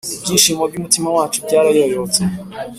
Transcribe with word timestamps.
Ibyishimo 0.15 0.63
by’umutima 0.69 1.07
wacu 1.17 1.37
byarayoyotse, 1.45 2.21